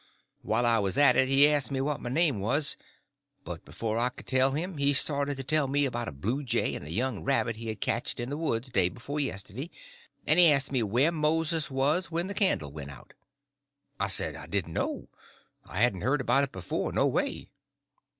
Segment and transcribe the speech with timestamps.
[0.41, 2.75] While I was at it he asked me what my name was,
[3.43, 6.83] but before I could tell him he started to tell me about a bluejay and
[6.87, 9.69] a young rabbit he had catched in the woods day before yesterday,
[10.25, 13.13] and he asked me where Moses was when the candle went out.
[13.99, 15.07] I said I didn't know;
[15.67, 17.51] I hadn't heard about it before, no way.